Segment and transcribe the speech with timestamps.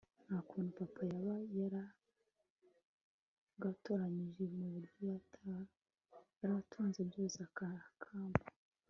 [0.27, 5.11] ntakuntu papa yaba yaragatoranyije mubyo
[6.39, 8.45] yaratunze byose akakampa